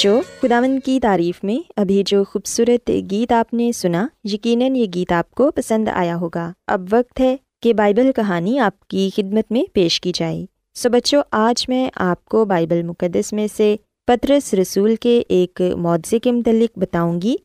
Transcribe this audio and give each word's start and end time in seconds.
بچوں 0.00 0.22
خداون 0.42 0.80
کی 0.80 1.00
تعریف 1.00 1.44
میں 1.44 1.70
ابھی 1.76 2.02
جو 2.06 2.24
خوبصورت 2.24 2.90
گیت 3.10 3.32
آپ 3.32 3.54
نے 3.54 3.72
سنا، 3.72 4.06
یقیناً 4.24 4.76
یہ 4.76 4.86
گیت 4.94 5.12
آپ 5.12 5.30
کو 5.30 5.50
پسند 5.50 5.88
آیا 5.92 6.16
ہوگا۔ 6.16 6.52
اب 6.66 6.84
وقت 6.92 7.20
ہے 7.20 7.36
کہ 7.62 7.74
بائبل 7.74 8.10
کہانی 8.16 8.58
آپ 8.58 8.88
کی 8.88 9.10
خدمت 9.16 9.52
میں 9.52 9.64
پیش 9.72 10.00
کی 10.00 10.12
جائے۔ 10.14 10.46
سو 10.74 10.88
بچوں، 10.88 11.22
آج 11.30 11.68
میں 11.68 11.90
آپ 11.94 12.24
کو 12.24 12.44
بائبل 12.44 12.82
مقدس 12.82 13.32
میں 13.32 13.46
سے 13.56 13.76
پترس 14.06 14.54
رسول 14.54 14.96
کے 14.96 15.22
ایک 15.28 15.62
معاوضے 15.76 16.18
کے 16.18 16.32
متعلق 16.32 16.78
بتاؤں 16.78 17.20
گی، 17.22 17.36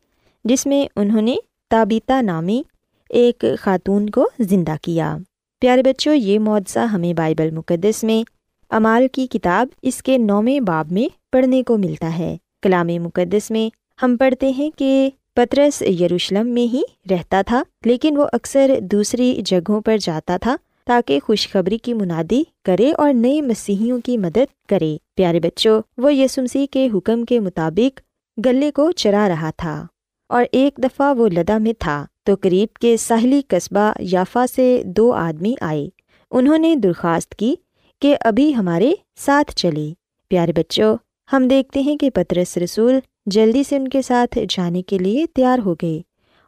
جس 0.44 0.66
میں 0.66 0.88
انہوں 0.96 1.22
نے 1.22 1.36
تابیتا 1.70 2.22
نامی 2.22 2.64
ایک 3.10 3.46
خاتون 3.60 4.10
کو 4.10 4.30
زندہ 4.40 4.76
کیا۔ 4.82 5.18
پیارے 5.60 5.84
بچوں، 5.84 6.16
یہ 6.16 6.40
معاوضہ 6.40 6.80
ہمیں 6.80 7.14
بائبل 7.14 7.52
مقدس 7.52 8.04
میں 8.04 8.30
امال 8.70 9.08
کی 9.12 9.28
کتاب 9.28 9.68
اس 9.82 10.04
کے 10.04 10.18
نویں 10.18 10.60
باب 10.60 10.92
میں 10.92 11.08
پڑھنے 11.32 11.64
کو 11.64 11.78
ملتا 11.78 12.18
ہے۔ 12.18 12.38
کلام 12.66 12.88
مقدس 12.88 13.52
میں 13.52 13.70
ہم 14.04 14.18
پڑھتے 14.18 14.50
ہیں 14.50 14.70
کہ 14.78 15.10
پترس 15.34 15.82
یروشلم 15.82 16.48
میں 16.48 16.74
ہی 16.74 16.82
رہتا 17.12 17.42
تھا، 17.42 17.64
لیکن 17.86 18.18
وہ 18.18 18.26
اکثر 18.34 18.72
دوسری 18.82 19.42
جگہوں 19.46 19.82
پر 19.82 19.98
جاتا 19.98 20.38
تھا 20.38 20.56
تاکہ 20.86 21.20
خوشخبری 21.24 21.78
کی 21.78 21.94
منادی 21.94 22.44
کرے 22.66 22.92
اور 22.98 23.14
نئے 23.14 23.42
مسیحیوں 23.42 24.00
کی 24.06 24.18
مدد 24.18 24.70
کرے۔ 24.70 24.98
پیارے 25.16 25.40
بچوں، 25.40 25.82
وہ 25.98 26.14
یسمسی 26.14 26.68
کے 26.68 26.88
حکم 26.94 27.26
کے 27.26 27.40
مطابق 27.40 28.00
گلے 28.46 28.72
کو 28.72 28.92
چرا 28.92 29.28
رہا 29.30 29.50
تھا 29.58 29.86
اور 30.30 30.46
ایک 30.52 30.78
دفعہ 30.78 31.14
وہ 31.18 31.30
لدا 31.30 31.58
میں 31.58 31.74
تھا 31.80 32.06
تو 32.24 32.36
قریب 32.42 32.78
کے 32.78 32.98
ساحلی 32.98 33.42
قصبہ 33.48 33.92
یافا 34.00 34.46
سے 34.56 34.84
دو 34.86 35.12
آدمی 35.12 35.54
آئے۔ 35.62 35.90
انہوں 36.32 36.58
نے 36.58 36.76
درخواست 36.76 37.36
کی 37.36 37.56
کہ 38.02 38.16
ابھی 38.22 38.56
ہمارے 38.56 38.94
ساتھ 39.16 39.56
چلے۔ 39.56 39.94
پیارے 40.30 40.52
بچوں 40.52 40.98
ہم 41.34 41.48
دیکھتے 41.48 41.80
ہیں 41.80 41.98
کہ 41.98 42.10
پترس 42.10 42.58
رسول 42.58 43.00
جلدی 43.26 43.64
سے 43.64 43.76
ان 43.76 43.88
کے 43.88 44.02
ساتھ 44.02 44.38
جانے 44.50 44.82
کے 44.82 44.98
لیے 44.98 45.26
تیار 45.36 45.60
ہو 45.60 45.74
گئے 45.74 46.02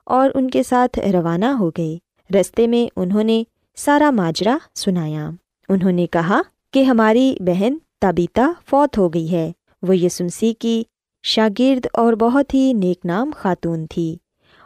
اور 0.05 0.29
ان 0.33 0.49
کے 0.49 0.63
ساتھ 0.63 0.99
روانہ 0.99 1.45
ہو 1.45 1.69
گئے۔ 1.69 1.97
رستے 2.37 2.67
میں 2.67 2.91
انہوں 2.95 3.23
نے 3.23 3.43
سارا 3.75 4.11
ماجرا 4.11 4.57
سنایا۔ 4.75 5.29
انہوں 5.69 5.91
نے 5.91 6.07
کہا 6.07 6.41
کہ 6.73 6.83
ہماری 6.83 7.35
بہن 7.39 7.77
تابیتا 8.01 8.51
فوت 8.69 8.97
ہو 8.97 9.09
گئی 9.09 9.31
ہے۔ 9.31 9.51
وہ 9.81 9.97
یسمسی 9.97 10.53
کی 10.53 10.83
شاگرد 11.23 11.87
اور 11.93 12.13
بہت 12.13 12.53
ہی 12.53 12.73
نیک 12.73 13.05
نام 13.05 13.31
خاتون 13.35 13.85
تھی۔ 13.85 14.17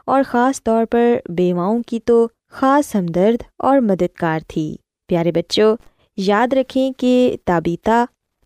اور 0.05 0.23
خاص 0.25 0.63
طور 0.63 0.85
پر 0.85 1.17
بیواؤں 1.29 1.83
کی 1.87 1.99
تو 1.99 2.27
خاص 2.51 2.95
ہمدرد 2.95 3.43
اور 3.57 3.79
مددگار 3.79 4.39
تھی۔ 4.47 4.75
پیارے 5.07 5.31
بچوں، 5.31 5.77
یاد 6.17 6.53
رکھیں 6.53 6.91
کہ 6.97 7.37
تابیتا 7.45 8.05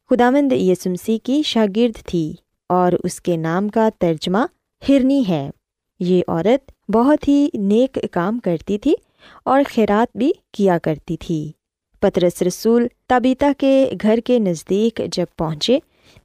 خدامند 0.10 0.52
یسمسی 0.52 1.18
کی 1.18 1.42
شاگرد 1.46 2.06
تھی 2.06 2.34
اور 2.70 2.92
اس 3.04 3.22
کے 3.22 3.38
نام 3.38 3.70
کا 3.70 3.90
ترجمہ 4.00 4.38
ہرنی 4.90 5.24
ہے۔ 5.30 5.50
یہ 6.00 6.22
عورت 6.28 6.92
بہت 6.92 7.28
ہی 7.28 7.50
نیک 7.54 7.98
کام 8.12 8.40
کرتی 8.40 8.78
تھی 8.78 8.94
اور 9.46 9.62
خیرات 9.70 10.18
بھی 10.18 10.32
کیا 10.52 10.78
کرتی 10.78 11.18
تھی۔ 11.18 11.52
پترس 12.00 12.42
رسول 12.42 12.88
تابیتا 13.08 13.52
کے 13.58 13.92
گھر 14.02 14.20
کے 14.26 14.40
نزدیک 14.40 15.02
جب 15.12 15.26
پہنچے 15.38 15.80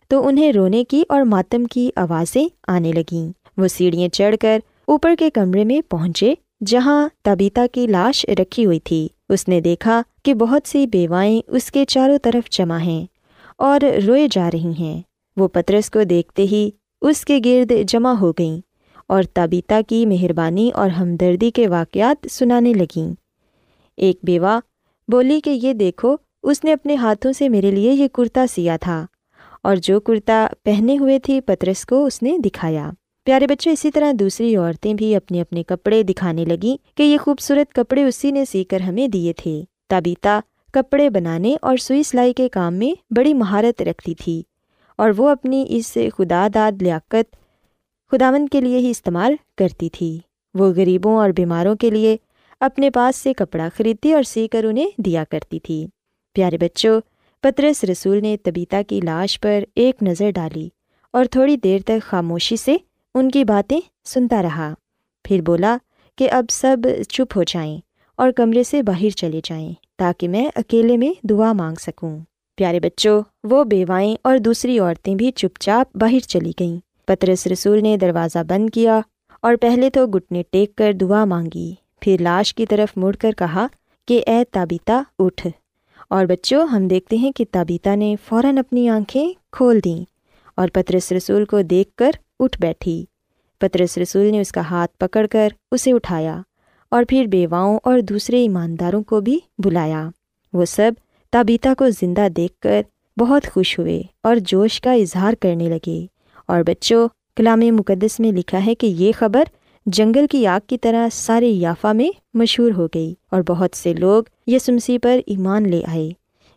تو 0.09 0.27
انہیں 0.27 0.53
رونے 0.53 0.85
کی 0.85 1.03
اور 1.09 1.23
ماتم 1.23 1.65
کی 1.65 1.91
آوازیں 1.97 2.49
آنے 2.69 2.93
لگیں۔ 2.93 3.33
وہ 3.57 3.69
سیڑھیاں 3.69 4.09
چڑھ 4.09 4.37
کر 4.41 4.59
اوپر 4.85 5.15
کے 5.19 5.31
کمرے 5.31 5.65
میں 5.65 5.81
پہنچے 5.91 6.35
جہاں 6.67 7.09
تابیتا 7.23 7.67
کی 7.73 7.87
لاش 7.87 8.27
رکھی 8.29 8.67
ہوئی 8.67 8.81
تھی۔ 8.81 9.09
اس 9.29 9.49
نے 9.49 9.61
دیکھا 9.61 10.03
کہ 10.23 10.35
بہت 10.35 10.69
سی 10.69 10.87
بیوائیں 10.87 11.41
اس 11.47 11.71
کے 11.71 11.85
چاروں 11.85 12.19
طرف 12.19 12.51
جمع 12.51 12.79
ہیں۔ 12.79 13.07
اور 13.61 13.81
روئے 14.07 14.29
جا 14.31 14.51
رہی 14.53 14.73
ہیں۔ 14.79 15.03
وہ 15.37 15.49
پترس 15.49 15.91
کو 15.91 16.03
دیکھتے 16.03 16.43
ہی 16.43 16.71
اس 17.03 17.25
کے 17.25 17.41
گرد 17.45 17.73
جمع 17.89 18.13
ہو 18.13 18.33
گئیں 18.33 18.61
اور 19.07 19.23
تابیتا 19.23 19.81
کی 19.89 20.07
مہربانی 20.07 20.71
اور 20.75 20.91
ہمدردی 20.91 21.51
کے 21.51 21.69
واقعات 21.69 22.27
سنانے 22.31 22.73
لگیں۔ 22.73 23.15
ایک 23.97 24.17
بیوہ 24.23 24.61
بولی 25.09 25.41
کہ 25.41 25.51
یہ 25.51 25.73
دیکھو، 25.73 26.17
اس 26.43 26.65
نے 26.65 26.73
اپنے 26.73 26.95
ہاتھوں 26.95 27.33
سے 27.33 27.49
میرے 27.49 27.71
لیے 27.71 27.93
یہ 27.93 28.09
کرتا 28.09 28.47
سیا 28.47 28.77
تھا 28.77 29.07
اور 29.63 29.77
جو 29.77 30.01
کرتا 30.01 30.47
پہنے 30.63 30.99
ہوئے 30.99 31.19
تھی 31.19 31.41
پترس 31.41 31.85
کو 31.85 32.05
اس 32.05 32.23
نے 32.23 32.39
دکھایا۔ 32.39 32.91
پیارے 33.25 33.47
بچے، 33.47 33.71
اسی 33.71 33.91
طرح 33.91 34.13
دوسری 34.21 34.57
عورتیں 34.57 34.95
بھی 34.95 35.17
اپنے 35.17 35.41
اپنے 35.41 35.63
کپڑے 35.63 36.03
دکھانے 36.03 36.45
لگیں 36.45 36.97
کہ 36.97 37.03
یہ 37.03 37.19
خوبصورت 37.19 37.73
کپڑے 37.73 38.05
اسی 38.05 38.31
نے 38.31 38.45
سی 38.45 38.65
کر 38.65 38.81
ہمیں 38.81 39.09
دیے 39.09 39.33
تھے۔ 39.33 39.63
تابیتا 39.89 40.41
کپڑے 40.73 41.11
بنانے 41.11 41.57
اور 41.63 41.77
سوئی 41.77 42.03
سلائی 42.03 42.33
کے 42.33 42.49
کام 42.49 42.75
میں 42.75 43.13
بڑی 43.13 43.35
مہارت 43.35 43.83
رکھتی 43.83 44.15
تھی 44.15 44.43
اور 44.97 45.11
وہ 45.17 45.29
اپنی 45.29 45.67
اس 45.69 45.99
خدا 46.17 46.49
داد 46.55 46.83
لیاقت 46.83 47.37
خداون 48.11 48.49
کے 48.49 48.61
لیے 48.61 48.79
ہی 48.79 48.91
استعمال 48.91 49.35
کرتی 49.59 49.89
تھی۔ 49.91 50.19
وہ 50.55 50.73
غریبوں 50.77 51.17
اور 51.17 51.31
بیماروں 51.31 51.75
کے 51.75 51.91
لیے 51.91 52.17
اپنے 52.61 52.91
پاس 52.91 53.17
سے 53.17 53.35
کپڑا 53.35 53.69
خریدتی 53.77 54.13
اور 54.13 54.23
سی 54.23 54.49
کر 54.49 54.65
انہیں 54.65 54.91
دیا 54.97 55.25
کرتی 55.31 55.59
تھی۔ 55.59 55.87
پیارے 56.33 56.59
بچوں، 56.59 57.01
پترس 57.41 57.85
رسول 57.85 58.23
نے 58.23 58.37
تبیتا 58.43 58.83
کی 58.89 59.01
لاش 59.05 59.41
پر 59.41 59.65
ایک 59.75 60.03
نظر 60.03 60.31
ڈالی 60.31 60.69
اور 61.13 61.25
تھوڑی 61.25 61.57
دیر 61.57 61.81
تک 61.85 62.03
خاموشی 62.03 62.57
سے 62.57 62.77
ان 63.15 63.31
کی 63.31 63.45
باتیں 63.45 63.81
سنتا 64.05 64.43
رہا۔ 64.43 64.75
پھر 65.25 65.41
بولا 65.41 65.77
کہ 66.19 66.31
اب 66.31 66.45
سب 66.51 66.77
چپ 67.09 67.37
ہو 67.37 67.43
جائیں 67.43 67.79
اور 68.17 68.31
کمرے 68.31 68.63
سے 68.63 68.83
باہر 68.83 69.11
چلے 69.11 69.41
جائیں۔ 69.45 69.73
تاکہ 70.01 70.29
میں 70.29 70.49
اکیلے 70.55 70.97
میں 70.97 71.27
دعا 71.27 71.53
مانگ 71.53 71.75
سکوں۔ 71.81 72.19
پیارے 72.57 72.81
بچوں، 72.81 73.23
وہ 73.45 73.65
بیوائیں 73.65 74.17
اور 74.25 74.39
دوسری 74.39 74.79
عورتیں 74.79 75.15
بھی 75.15 75.33
چپ 75.33 75.61
چاپ 75.61 75.97
باہر 75.97 76.19
چلی 76.19 76.53
گئیں۔ 76.61 76.81
پترس 77.07 77.47
رسول 77.47 77.83
نے 77.83 77.97
دروازہ 77.97 78.39
بند 78.49 78.71
کیا 78.71 79.01
اور 79.43 79.55
پہلے 79.61 79.91
تو 79.91 80.07
گٹنے 80.07 80.43
ٹیک 80.51 80.77
کر 80.77 80.93
دعا 80.93 81.25
مانگی، 81.25 81.75
پھر 82.01 82.17
لاش 82.21 82.55
کی 82.55 82.67
طرف 82.67 82.99
مڑ 82.99 83.17
کر 83.17 83.33
کہا 83.33 83.67
کہ 84.09 84.23
اے 84.27 84.45
تابیتا، 84.51 85.03
اٹھ۔ 85.19 85.47
اور 86.11 86.25
بچوں، 86.25 86.67
ہم 86.67 86.89
دیکھتے 86.89 87.17
ہیں 87.17 87.33
کہ 87.33 87.45
تابیتا 87.51 87.95
نے 87.95 88.17
فوراً 88.29 88.59
اپنی 88.59 88.89
آنکھیں 88.89 89.33
کھول 89.53 89.81
دیں 89.85 90.05
اور 90.55 90.69
پترس 90.73 91.13
رسول 91.13 91.45
کو 91.45 91.63
دیکھ 91.63 91.97
کر 91.97 92.11
اٹھ 92.41 92.61
بیٹھی۔ 92.61 93.05
پترس 93.59 93.99
رسول 93.99 94.27
نے 94.27 94.41
اس 94.41 94.53
کا 94.53 94.61
ہاتھ 94.61 94.99
پکڑ 94.99 95.27
کر 95.27 95.49
اسے 95.71 95.93
اٹھایا۔ 95.93 96.41
اور 96.91 97.05
پھر 97.09 97.25
بیواؤں 97.25 97.79
اور 97.83 98.01
دوسرے 98.01 98.41
ایمانداروں 98.43 99.03
کو 99.03 99.21
بھی 99.21 99.39
بلایا۔ 99.59 100.09
وہ 100.53 100.65
سب 100.65 100.93
تابیتا 101.31 101.75
کو 101.79 101.91
زندہ 101.91 102.29
دیکھ 102.37 102.61
کر 102.61 102.83
بہت 103.17 103.47
خوش 103.53 103.79
ہوئے 103.79 104.03
اور 104.23 104.37
جوش 104.37 104.81
کا 104.81 104.93
اظہار 104.93 105.33
کرنے 105.41 105.69
لگے۔ 105.69 106.07
اور 106.47 106.63
بچوں، 106.63 107.09
کلام 107.37 107.61
مقدس 107.61 108.21
میں 108.21 108.33
لکھا 108.33 108.67
ہے 108.67 108.75
کہ 108.75 108.87
یہ 108.87 109.13
خبر 109.19 109.45
جنگل 109.87 110.27
کی 110.31 110.47
آگ 110.47 110.61
کی 110.67 110.79
طرح 110.79 111.09
سارے 111.13 111.49
یافا 111.49 111.93
میں 111.93 112.11
مشہور 112.35 112.71
ہو 112.77 112.87
گئی 112.95 113.15
اور 113.31 113.43
بہت 113.49 113.77
سے 113.77 113.95
لوگ 113.95 114.23
یسمسی 114.47 114.99
پر 114.99 115.21
ایمان 115.27 115.71
لے 115.71 115.83
آئے، 115.89 116.11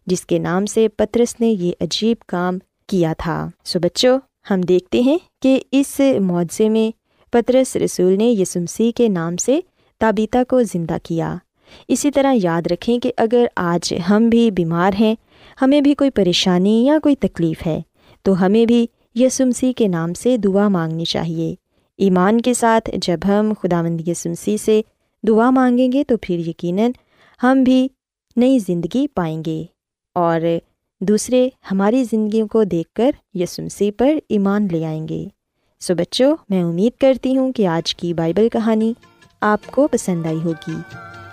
جس 0.07 0.25
کے 0.25 0.39
نام 0.39 0.65
سے 0.65 0.87
پترس 0.87 1.39
نے 1.39 1.47
یہ 1.47 1.71
عجیب 1.81 2.17
کام 2.27 2.57
کیا 2.87 3.13
تھا۔ 3.17 3.49
سو 3.63 3.79
بچوں، 3.79 4.19
ہم 4.51 4.61
دیکھتے 4.61 4.99
ہیں 4.99 5.17
کہ 5.41 5.59
اس 5.71 6.01
معاوضے 6.19 6.69
میں 6.69 6.97
پترس 7.31 7.75
رسول 7.75 8.17
نے 8.17 8.31
یسمسی 8.31 8.91
کے 8.91 9.07
نام 9.07 9.37
سے 9.37 9.59
تابیتا 10.03 10.43
کو 10.47 10.63
زندہ 10.63 10.97
کیا۔ 11.03 11.35
اسی 11.87 12.11
طرح 12.11 12.33
یاد 12.43 12.61
رکھیں 12.71 12.99
کہ 12.99 13.11
اگر 13.17 13.45
آج 13.55 13.93
ہم 14.09 14.29
بھی 14.29 14.51
بیمار 14.51 14.91
ہیں، 14.99 15.15
ہمیں 15.61 15.81
بھی 15.81 15.95
کوئی 15.95 16.09
پریشانی 16.09 16.85
یا 16.85 16.99
کوئی 17.03 17.15
تکلیف 17.15 17.67
ہے، 17.67 17.81
تو 18.21 18.45
ہمیں 18.45 18.65
بھی 18.65 18.87
یسمسی 19.15 19.73
کے 19.73 19.87
نام 19.87 20.13
سے 20.13 20.37
دعا 20.37 20.67
مانگنی 20.67 21.05
چاہیے۔ 21.05 21.55
ایمان 21.97 22.41
کے 22.41 22.53
ساتھ 22.53 22.89
جب 22.93 23.17
ہم 23.25 23.53
خدا 23.61 23.81
مند 23.81 24.07
یسمسی 24.07 24.57
سے 24.57 24.81
دعا 25.27 25.49
مانگیں 25.49 25.91
گے، 25.91 26.03
تو 26.03 26.15
پھر 26.21 26.39
یقیناً 26.39 26.91
ہم 27.43 27.63
بھی 27.63 27.87
نئی 28.35 28.59
زندگی 28.59 29.07
پائیں 29.07 29.43
گے۔ 29.45 29.63
اور 30.15 30.41
دوسرے، 30.99 31.49
ہماری 31.71 32.03
زندگیوں 32.03 32.47
کو 32.47 32.63
دیکھ 32.63 32.93
کر 32.93 33.11
یسمسی 33.33 33.91
پر 33.91 34.17
ایمان 34.29 34.67
لے 34.71 34.85
آئیں 34.85 35.07
گے۔ 35.07 35.25
سو 35.79 35.95
بچوں، 35.95 36.35
میں 36.49 36.63
امید 36.63 36.99
کرتی 36.99 37.37
ہوں 37.37 37.51
کہ 37.51 37.67
آج 37.67 37.95
کی 37.95 38.13
بائبل 38.13 38.49
کہانی 38.49 38.93
آپ 39.45 39.67
کو 39.67 39.87
پسند 39.87 40.25
آئی 40.25 40.43
ہوگی۔ 40.43 40.75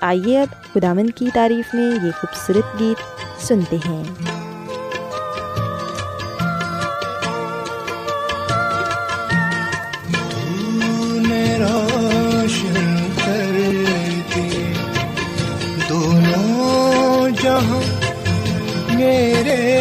آئیے 0.00 0.42
اب 0.42 0.74
خدامن 0.74 1.10
کی 1.10 1.28
تعریف 1.34 1.74
میں 1.74 2.06
یہ 2.06 2.10
خوبصورت 2.20 2.80
گیت 2.80 3.00
سنتے 3.42 3.76
ہیں۔ 3.76 4.04
جہاں 17.42 17.82
میرے 18.94 19.80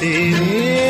تیرے 0.00 0.89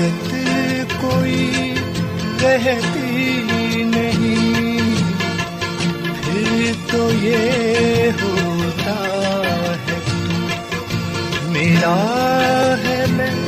حاجت 0.00 0.34
کوئی 1.00 1.74
رہتی 2.42 3.42
نہیں۔ 3.84 4.94
پھر 6.22 6.72
تو 6.92 7.10
یہ 7.22 8.10
ہوتا 8.22 8.94
ہے 9.86 9.98
میرا 11.48 12.74
ہے 12.84 13.04
میں 13.10 13.46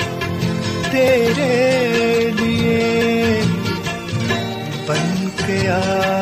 تیرے 0.91 2.31
لیے۔ 2.41 3.43
بن 4.87 5.29
کے 5.47 5.69
آ 5.69 6.22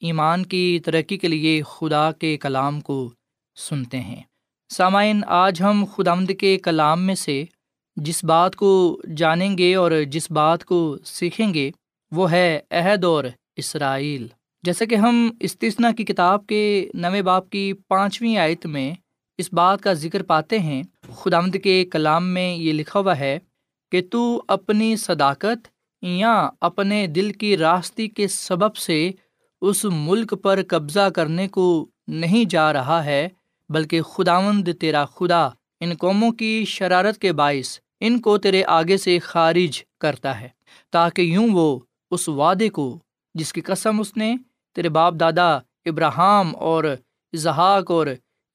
ایمان 0.00 0.46
کی 0.46 0.80
ترقی 0.84 1.18
کے 1.18 1.28
لیے 1.28 1.62
خدا 1.62 2.12
کے 2.12 2.36
کلام 2.36 2.80
کو 2.80 3.10
سنتے 3.56 4.00
ہیں۔ 4.00 4.22
سامعین، 4.68 5.20
آج 5.26 5.62
ہم 5.62 5.84
خدامد 5.96 6.32
کے 6.40 6.58
کلام 6.58 7.02
میں 7.02 7.14
سے 7.14 7.44
جس 7.96 8.24
بات 8.24 8.56
کو 8.56 9.00
جانیں 9.16 9.58
گے 9.58 9.74
اور 9.74 9.90
جس 10.10 10.30
بات 10.30 10.64
کو 10.64 10.96
سیکھیں 11.04 11.54
گے، 11.54 11.70
وہ 12.10 12.30
ہے 12.30 12.60
عہد 12.70 13.04
اور 13.04 13.24
اسرائیل۔ 13.56 14.26
جیسے 14.62 14.86
کہ 14.86 14.94
ہم 14.94 15.30
استثنا 15.40 15.92
کی 15.92 16.04
کتاب 16.04 16.46
کے 16.46 16.88
نویں 16.94 17.22
باپ 17.22 17.50
کی 17.50 17.72
پانچویں 17.88 18.36
آیت 18.36 18.66
میں 18.66 18.94
اس 19.38 19.52
بات 19.52 19.80
کا 19.80 19.92
ذکر 19.92 20.22
پاتے 20.22 20.58
ہیں 20.58 20.82
خدامد 21.14 21.56
کے 21.64 21.84
کلام 21.84 22.28
میں 22.28 22.56
یہ 22.56 22.72
لکھا 22.72 23.00
ہوا 23.00 23.18
ہے 23.18 23.38
کہ 23.92 24.02
تو 24.10 24.42
اپنی 24.48 24.96
صداقت 24.96 25.68
یا 26.02 26.50
اپنے 26.60 27.06
دل 27.06 27.32
کی 27.32 27.56
راستی 27.56 28.08
کے 28.08 28.28
سبب 28.28 28.76
سے 28.76 29.10
اس 29.60 29.84
ملک 29.84 30.34
پر 30.42 30.60
قبضہ 30.68 31.08
کرنے 31.08 31.48
کو 31.48 31.88
نہیں 32.08 32.44
جا 32.44 32.72
رہا 32.72 33.04
ہے، 33.04 33.28
بلکہ 33.68 34.02
خداوند 34.02 34.68
تیرا 34.80 35.04
خدا، 35.04 35.48
ان 35.80 35.94
قوموں 35.94 36.30
کی 36.32 36.64
شرارت 36.64 37.18
کے 37.18 37.32
باعث 37.32 37.78
ان 38.00 38.20
کو 38.20 38.38
تیرے 38.38 38.64
آگے 38.64 38.96
سے 38.96 39.18
خارج 39.18 39.84
کرتا 40.00 40.40
ہے، 40.40 40.48
تاکہ 40.90 41.22
یوں 41.22 41.48
وہ 41.52 41.80
اس 42.10 42.28
وعدے 42.28 42.68
کو، 42.68 42.98
جس 43.34 43.52
کی 43.52 43.60
قسم 43.60 44.00
اس 44.00 44.16
نے 44.16 44.36
تیرے 44.74 44.88
باپ 44.88 45.14
دادا 45.20 45.56
ابراہم 45.84 46.56
اور 46.56 46.84
اظہاق 47.32 47.90
اور 47.90 48.06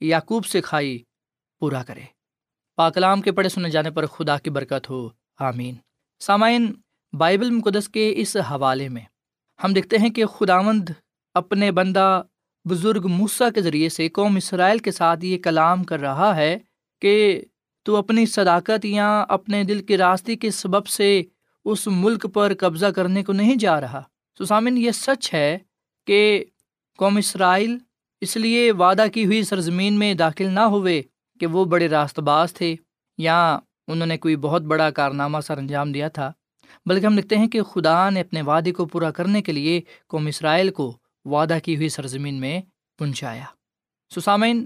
یعقوب 0.01 0.45
سے 0.45 0.61
کھائی، 0.61 0.99
پورا 1.59 1.83
کرے۔ 1.83 2.01
پاکلام 2.75 3.21
کے 3.21 3.31
پڑھے 3.31 3.49
سنے 3.49 3.69
جانے 3.69 3.91
پر 3.91 4.05
خدا 4.05 4.37
کی 4.37 4.49
برکت 4.49 4.89
ہو، 4.89 5.09
آمین۔ 5.39 5.75
سامعین، 6.19 6.73
بائبل 7.13 7.49
مقدس 7.49 7.89
کے 7.89 8.13
اس 8.17 8.37
حوالے 8.37 8.89
میں 8.89 9.01
ہم 9.63 9.73
دیکھتے 9.73 9.97
ہیں 9.97 10.09
کہ 10.09 10.25
خداوند 10.25 10.89
اپنے 11.33 11.71
بندہ 11.71 12.21
بزرگ 12.69 13.07
موسا 13.07 13.49
کے 13.49 13.61
ذریعے 13.61 13.89
سے 13.89 14.09
قوم 14.09 14.35
اسرائیل 14.35 14.77
کے 14.77 14.91
ساتھ 14.91 15.25
یہ 15.25 15.37
کلام 15.37 15.83
کر 15.83 15.99
رہا 15.99 16.35
ہے 16.35 16.57
کہ 17.01 17.41
تو 17.83 17.95
اپنی 17.95 18.25
صداقت 18.25 18.85
یا 18.85 19.25
اپنے 19.29 19.63
دل 19.63 19.81
کی 19.81 19.97
راستے 19.97 20.35
کے 20.35 20.51
سبب 20.51 20.87
سے 20.87 21.23
اس 21.65 21.87
ملک 21.87 22.25
پر 22.33 22.53
قبضہ 22.59 22.85
کرنے 22.85 23.23
کو 23.23 23.33
نہیں 23.33 23.55
جا 23.55 23.81
رہا۔ 23.81 24.01
سسامن 24.39 24.77
یہ 24.77 24.91
سچ 24.91 25.33
ہے 25.33 25.57
کہ 26.07 26.45
قوم 26.97 27.17
اسرائیل 27.17 27.77
اس 28.21 28.37
لیے 28.37 28.71
وعدہ 28.71 29.05
کی 29.13 29.25
ہوئی 29.25 29.43
سرزمین 29.43 29.99
میں 29.99 30.13
داخل 30.13 30.49
نہ 30.49 30.59
ہوئے 30.59 31.01
کہ 31.39 31.45
وہ 31.45 31.65
بڑے 31.65 31.87
راست 31.87 32.19
باز 32.19 32.53
تھے 32.53 32.75
یا 33.17 33.59
انہوں 33.87 34.07
نے 34.07 34.17
کوئی 34.17 34.35
بہت 34.35 34.61
بڑا 34.61 34.89
کارنامہ 34.89 35.37
سر 35.39 35.57
انجام 35.57 35.91
دیا 35.91 36.07
تھا۔ 36.07 36.31
بلکہ 36.85 37.05
ہم 37.05 37.17
لکھتے 37.17 37.37
ہیں 37.37 37.47
کہ 37.47 37.63
خدا 37.63 38.09
نے 38.09 38.21
اپنے 38.21 38.41
وعدے 38.41 38.71
کو 38.71 38.85
پورا 38.85 39.11
کرنے 39.11 39.41
کے 39.41 39.51
لیے 39.51 39.81
قوم 40.07 40.25
اسرائیل 40.25 40.71
کو 40.71 40.97
وعدہ 41.25 41.57
کی 41.63 41.75
ہوئی 41.75 41.89
سرزمین 41.89 42.33
میں 42.33 42.61
پہنچایا 42.97 43.43
سسامین 44.15 44.65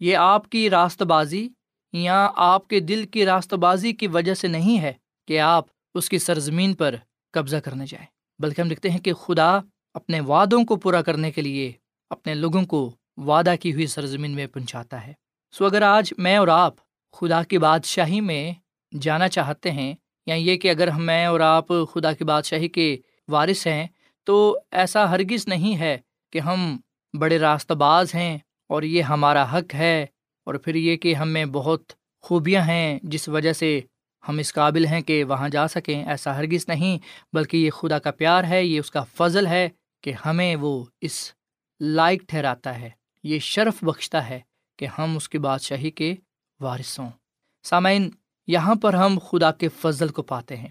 یہ 0.00 0.16
آپ 0.16 0.48
کی 0.48 0.70
راست 0.70 1.02
بازی 1.02 1.48
یا 1.92 2.30
آپ 2.36 2.68
کے 2.68 2.80
دل 2.80 3.06
کی 3.06 3.26
راست 3.26 3.54
بازی 3.54 3.92
کی 3.92 4.06
وجہ 4.06 4.34
سے 4.34 4.48
نہیں 4.48 4.80
ہے 4.80 4.92
کہ 5.28 5.40
آپ 5.40 5.64
اس 5.94 6.08
کی 6.08 6.18
سرزمین 6.18 6.74
پر 6.74 6.94
قبضہ 7.32 7.56
کرنے 7.56 7.86
جائیں، 7.86 8.06
بلکہ 8.38 8.60
ہم 8.60 8.70
لکھتے 8.70 8.90
ہیں 8.90 8.98
کہ 8.98 9.12
خدا 9.12 9.60
اپنے 9.94 10.20
وعدوں 10.20 10.64
کو 10.64 10.76
پورا 10.76 11.02
کرنے 11.02 11.30
کے 11.30 11.42
لیے 11.42 11.72
اپنے 12.10 12.34
لوگوں 12.34 12.62
کو 12.62 12.92
وعدہ 13.16 13.54
کی 13.60 13.72
ہوئی 13.72 13.86
سرزمین 13.86 14.30
میں 14.30 14.46
پہنچاتا 14.46 15.06
ہے۔ 15.06 15.12
سو 15.52 15.64
اگر 15.64 15.82
آج 15.82 16.14
میں 16.18 16.36
اور 16.36 16.48
آپ 16.48 16.74
خدا 17.12 17.42
کی 17.42 17.58
بادشاہی 17.58 18.20
میں 18.20 18.52
جانا 19.00 19.28
چاہتے 19.28 19.70
ہیں 19.70 19.94
یا 20.26 20.34
یہ 20.34 20.56
کہ 20.56 20.70
اگر 20.70 20.90
میں 20.90 21.24
اور 21.26 21.40
آپ 21.40 21.68
خدا 21.92 22.12
کی 22.12 22.24
بادشاہی 22.24 22.68
کے 22.68 22.96
وارث 23.28 23.66
ہیں، 23.66 23.86
تو 24.26 24.58
ایسا 24.72 25.10
ہرگز 25.10 25.46
نہیں 25.48 25.78
ہے 25.78 25.96
کہ 26.32 26.38
ہم 26.38 26.76
بڑے 27.14 27.38
راستہ 27.38 27.74
باز 27.74 28.14
ہیں 28.14 28.38
اور 28.68 28.82
یہ 28.82 29.02
ہمارا 29.02 29.44
حق 29.52 29.74
ہے 29.74 30.06
اور 30.46 30.54
پھر 30.54 30.74
یہ 30.74 30.96
کہ 30.96 31.14
ہم 31.14 31.28
میں 31.28 31.44
بہت 31.44 31.92
خوبیاں 32.24 32.62
ہیں 32.62 32.98
جس 33.02 33.28
وجہ 33.28 33.52
سے 33.52 33.80
ہم 34.24 34.38
اس 34.38 34.52
قابل 34.52 34.86
ہیں 34.86 35.00
کہ 35.00 35.22
وہاں 35.24 35.48
جا 35.48 35.66
سکیں، 35.68 36.04
ایسا 36.04 36.36
ہرگز 36.36 36.68
نہیں، 36.68 36.98
بلکہ 37.32 37.56
یہ 37.56 37.70
خدا 37.70 37.98
کا 37.98 38.10
پیار 38.10 38.44
ہے، 38.44 38.64
یہ 38.64 38.80
اس 38.80 38.90
کا 38.90 39.02
فضل 39.14 39.46
ہے 39.46 39.68
کہ 40.02 40.12
ہمیں 40.24 40.56
وہ 40.56 40.84
اس 41.00 41.32
لائق 41.80 42.22
ٹھہراتا 42.28 42.78
ہے، 42.80 42.90
یہ 43.24 43.38
شرف 43.38 43.84
بخشتا 43.84 44.28
ہے 44.28 44.40
کہ 44.78 44.86
ہم 44.98 45.16
اس 45.16 45.28
کی 45.28 45.38
بادشاہی 45.38 45.90
کے 45.90 46.14
وارث 46.60 46.98
ہوں۔ 46.98 47.10
سامعین 47.64 48.10
یہاں 48.46 48.74
پر 48.74 48.94
ہم 48.94 49.18
خدا 49.30 49.50
کے 49.52 49.68
فضل 49.68 50.08
کو 50.08 50.22
پاتے 50.22 50.56
ہیں۔ 50.56 50.68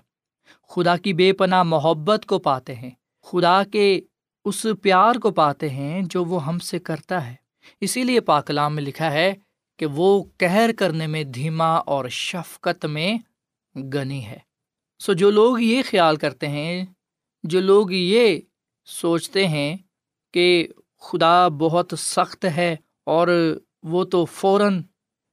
خدا 0.70 0.98
کی 0.98 1.14
بے 1.14 1.34
پناہ 1.34 1.64
محبت 1.64 2.26
کو 2.26 2.40
پاتے 2.40 2.76
ہیں۔ 2.76 2.90
خدا 3.24 3.64
کے 3.72 4.02
اس 4.46 4.66
پیار 4.82 5.16
کو 5.16 5.32
پاتے 5.32 5.70
ہیں 5.70 6.02
جو 6.02 6.26
وہ 6.26 6.46
ہم 6.46 6.60
سے 6.60 6.80
کرتا 6.80 7.28
ہے۔ 7.28 7.36
اسی 7.82 8.04
لیے 8.04 8.20
پاکلام 8.20 8.76
میں 8.76 8.84
لکھا 8.84 9.12
ہے 9.12 9.34
کہ 9.80 9.86
وہ 9.86 10.24
کہر 10.38 10.70
کرنے 10.78 11.08
میں 11.08 11.24
دھیما 11.24 11.76
اور 11.76 12.10
شفقت 12.10 12.86
میں 12.86 13.18
گنی 13.80 14.26
ہے۔ 14.26 14.38
سو 15.00 15.14
جو 15.14 15.32
لوگ 15.32 15.60
یہ 15.60 15.82
خیال 15.90 16.16
کرتے 16.16 16.48
ہیں، 16.48 16.86
جو 17.44 17.60
لوگ 17.60 17.92
یہ 17.92 18.40
سوچتے 18.86 19.48
ہیں 19.48 19.78
کہ 20.34 20.68
خدا 21.02 21.48
بہت 21.48 21.94
سخت 21.98 22.46
ہے 22.46 22.76
اور 23.04 23.58
وہ 23.84 24.04
تو 24.04 24.26
فوراً 24.26 24.82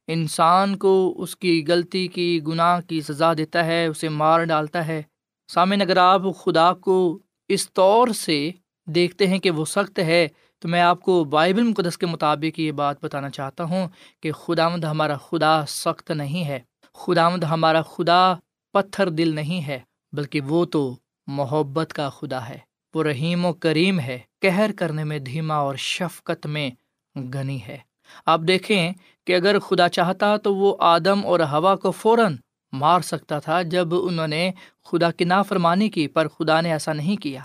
انسان 0.06 0.76
کو 0.76 1.14
اس 1.18 1.36
کی 1.36 1.64
غلطی 1.68 2.06
کی 2.06 2.40
گناہ 2.46 2.80
کی 2.80 3.00
سزا 3.00 3.34
دیتا 3.34 3.64
ہے، 3.64 3.86
اسے 3.86 4.08
مار 4.08 4.44
ڈالتا 4.44 4.86
ہے۔ 4.86 5.02
سامعن 5.48 5.82
اگر 5.82 5.96
آپ 5.96 6.22
خدا 6.44 6.72
کو 6.74 7.18
اس 7.48 7.72
طور 7.72 8.08
سے 8.08 8.50
دیکھتے 8.86 9.26
ہیں 9.26 9.38
کہ 9.38 9.50
وہ 9.50 9.64
سخت 9.64 9.98
ہے، 9.98 10.28
تو 10.58 10.68
میں 10.68 10.80
آپ 10.80 11.00
کو 11.00 11.24
بائبل 11.24 11.62
مقدس 11.62 11.98
کے 11.98 12.06
مطابق 12.06 12.60
یہ 12.60 12.72
بات 12.72 13.04
بتانا 13.04 13.30
چاہتا 13.30 13.64
ہوں 13.64 13.88
کہ 14.20 14.32
خدا 14.32 14.68
مد 14.68 14.84
ہمارا 14.84 15.16
خدا 15.16 15.66
سخت 15.66 16.10
نہیں 16.10 16.44
ہے۔ 16.44 16.60
خدا 16.94 17.28
مد 17.28 17.44
ہمارا 17.44 17.82
خدا 17.82 18.34
پتھر 18.72 19.08
دل 19.08 19.34
نہیں 19.34 19.66
ہے، 19.66 19.78
بلکہ 20.12 20.40
وہ 20.40 20.64
تو 20.64 20.96
محبت 21.26 21.92
کا 21.92 22.08
خدا 22.08 22.48
ہے۔ 22.48 22.58
وہ 22.94 23.02
رحیم 23.02 23.44
و 23.44 23.52
کریم 23.52 24.00
ہے 24.00 24.18
کہر 24.40 24.70
کرنے 24.76 25.04
میں، 25.04 25.18
دھیما 25.18 25.54
اور 25.54 25.74
شفقت 25.74 26.46
میں 26.46 26.70
گنی 27.16 27.62
ہے۔ 27.62 27.91
آپ 28.26 28.40
دیکھیں 28.48 28.92
کہ 29.26 29.36
اگر 29.36 29.58
خدا 29.58 29.88
چاہتا 29.88 30.36
تو 30.36 30.54
وہ 30.54 30.76
آدم 30.80 31.26
اور 31.26 31.40
ہوا 31.40 31.76
کو 31.76 31.90
فوراً 31.90 32.36
مار 32.72 33.00
سکتا 33.00 33.38
تھا 33.38 33.62
جب 33.62 33.94
انہوں 33.94 34.28
نے 34.28 34.50
خدا 34.84 35.10
کی 35.10 35.24
نافرمانی 35.24 35.88
کی، 35.88 36.08
پر 36.08 36.28
خدا 36.28 36.60
نے 36.60 36.72
ایسا 36.72 36.92
نہیں 36.92 37.16
کیا۔ 37.16 37.40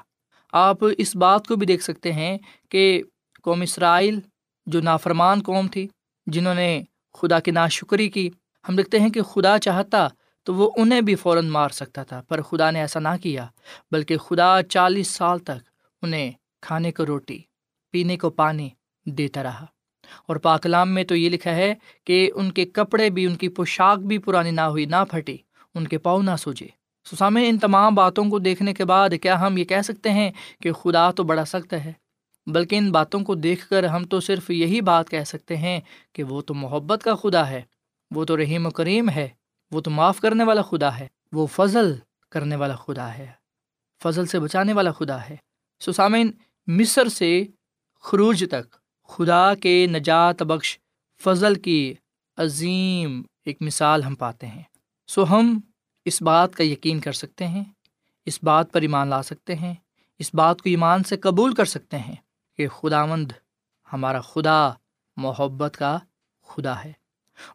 آپ 0.51 0.77
اس 0.97 1.15
بات 1.15 1.47
کو 1.47 1.55
بھی 1.55 1.67
دیکھ 1.67 1.83
سکتے 1.83 2.11
ہیں 2.13 2.37
کہ 2.69 3.03
قوم 3.43 3.61
اسرائیل 3.61 4.19
جو 4.65 4.81
نافرمان 4.81 5.41
قوم 5.41 5.67
تھی، 5.67 5.87
جنہوں 6.27 6.53
نے 6.53 6.81
خدا 7.13 7.39
کی 7.39 7.51
ناشکری 7.51 8.09
کی، 8.09 8.29
ہم 8.69 8.75
دیکھتے 8.75 8.99
ہیں 8.99 9.09
کہ 9.09 9.21
خدا 9.21 9.57
چاہتا 9.59 10.07
تو 10.43 10.53
وہ 10.53 10.71
انہیں 10.77 11.01
بھی 11.01 11.15
فوراً 11.15 11.47
مار 11.47 11.69
سکتا 11.69 12.03
تھا، 12.03 12.21
پر 12.27 12.41
خدا 12.41 12.71
نے 12.71 12.79
ایسا 12.79 12.99
نہ 12.99 13.15
کیا، 13.23 13.45
بلکہ 13.91 14.17
خدا 14.17 14.63
چالیس 14.69 15.07
سال 15.07 15.39
تک 15.39 15.61
انہیں 16.01 16.31
کھانے 16.61 16.91
کو 16.91 17.05
روٹی، 17.05 17.39
پینے 17.91 18.17
کو 18.17 18.29
پانی 18.29 18.69
دیتا 19.05 19.43
رہا۔ 19.43 19.65
اور 20.25 20.35
پاکلام 20.35 20.93
میں 20.93 21.03
تو 21.03 21.15
یہ 21.15 21.29
لکھا 21.29 21.55
ہے 21.55 21.73
کہ 22.03 22.31
ان 22.35 22.51
کے 22.51 22.65
کپڑے 22.65 23.09
بھی، 23.09 23.25
ان 23.25 23.35
کی 23.35 23.49
پوشاک 23.49 23.99
بھی 23.99 24.17
پرانی 24.17 24.51
نہ 24.51 24.61
ہوئی، 24.61 24.85
نہ 24.85 25.03
پھٹی، 25.11 25.37
ان 25.75 25.87
کے 25.87 25.97
پاؤں 25.97 26.23
نہ 26.23 26.35
سوجے۔ 26.39 26.67
سسامے 27.05 27.49
ان 27.49 27.57
تمام 27.57 27.95
باتوں 27.95 28.25
کو 28.25 28.39
دیکھنے 28.39 28.73
کے 28.73 28.85
بعد 28.85 29.09
کیا 29.21 29.39
ہم 29.41 29.57
یہ 29.57 29.63
کہہ 29.63 29.81
سکتے 29.81 30.11
ہیں 30.11 30.31
کہ 30.61 30.71
خدا 30.71 31.11
تو 31.11 31.23
بڑا 31.23 31.45
سخت 31.45 31.73
ہے؟ 31.73 31.93
بلکہ 32.47 32.75
ان 32.75 32.91
باتوں 32.91 33.19
کو 33.19 33.35
دیکھ 33.35 33.69
کر 33.69 33.83
ہم 33.83 34.03
تو 34.03 34.19
صرف 34.19 34.49
یہی 34.49 34.81
بات 34.81 35.09
کہہ 35.09 35.23
سکتے 35.23 35.57
ہیں 35.57 35.79
کہ 36.13 36.23
وہ 36.23 36.41
تو 36.41 36.53
محبت 36.53 37.03
کا 37.03 37.15
خدا 37.15 37.49
ہے، 37.49 37.61
وہ 38.11 38.25
تو 38.25 38.37
رحیم 38.37 38.65
و 38.65 38.69
کریم 38.69 39.09
ہے، 39.09 39.27
وہ 39.71 39.81
تو 39.81 39.91
معاف 39.91 40.19
کرنے 40.19 40.43
والا 40.43 40.61
خدا 40.61 40.99
ہے، 40.99 41.07
وہ 41.31 41.47
فضل 41.47 41.95
کرنے 42.31 42.55
والا 42.55 42.75
خدا 42.75 43.17
ہے، 43.17 43.31
فضل 44.03 44.25
سے 44.25 44.39
بچانے 44.39 44.73
والا 44.73 44.91
خدا 44.91 45.21
ہے۔ 45.29 45.35
سسامین 45.79 46.31
مصر 46.67 47.07
سے 47.07 47.43
خروج 48.01 48.45
تک 48.51 48.76
خدا 49.07 49.55
کے 49.55 49.87
نجات 49.91 50.41
بخش 50.41 50.79
فضل 51.23 51.55
کی 51.55 51.93
عظیم 52.37 53.21
ایک 53.45 53.57
مثال 53.61 54.03
ہم 54.03 54.15
پاتے 54.15 54.47
ہیں۔ 54.47 54.63
سو 55.07 55.23
ہم 55.29 55.59
اس 56.05 56.21
بات 56.21 56.55
کا 56.55 56.63
یقین 56.63 56.99
کر 56.99 57.11
سکتے 57.11 57.47
ہیں، 57.47 57.63
اس 58.25 58.39
بات 58.43 58.71
پر 58.71 58.81
ایمان 58.81 59.07
لا 59.07 59.23
سکتے 59.23 59.55
ہیں، 59.55 59.73
اس 60.19 60.33
بات 60.33 60.61
کو 60.61 60.69
ایمان 60.69 61.03
سے 61.03 61.17
قبول 61.17 61.53
کر 61.53 61.65
سکتے 61.65 61.97
ہیں 61.97 62.15
کہ 62.57 62.67
خدا 62.67 63.05
مند 63.05 63.31
ہمارا 63.93 64.21
خدا، 64.21 64.69
محبت 65.17 65.77
کا 65.77 65.99
خدا 66.43 66.83
ہے۔ 66.83 66.93